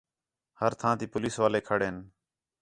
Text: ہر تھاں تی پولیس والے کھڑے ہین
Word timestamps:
ہر 0.59 0.71
تھاں 0.79 0.93
تی 0.99 1.05
پولیس 1.13 1.35
والے 1.41 1.59
کھڑے 1.67 1.85
ہین 1.89 1.97